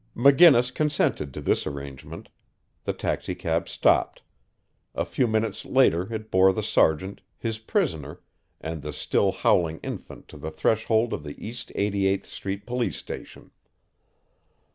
McGinnis 0.17 0.73
consented 0.73 1.31
to 1.35 1.41
this 1.41 1.67
arrangement. 1.67 2.29
The 2.85 2.93
taxicab 2.93 3.69
stopped. 3.69 4.23
A 4.95 5.05
few 5.05 5.27
minutes 5.27 5.63
later 5.63 6.11
it 6.11 6.31
bore 6.31 6.51
the 6.51 6.63
sergeant, 6.63 7.21
his 7.37 7.59
prisoner 7.59 8.19
and 8.59 8.81
the 8.81 8.93
still 8.93 9.31
howling 9.31 9.77
infant 9.83 10.27
to 10.29 10.37
the 10.37 10.49
threshold 10.49 11.13
of 11.13 11.23
the 11.23 11.37
East 11.39 11.71
Eighty 11.75 12.07
eighth 12.07 12.25
street 12.25 12.65
police 12.65 12.97
station. 12.97 13.51